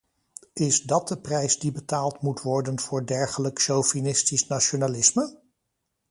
Is 0.53 0.81
dat 0.81 1.07
de 1.07 1.17
prijs 1.21 1.59
die 1.59 1.71
betaald 1.71 2.21
moet 2.21 2.41
worden 2.41 2.79
voor 2.79 3.05
dergelijk 3.05 3.59
chauvinistisch 3.61 4.47
nationalisme? 4.47 5.37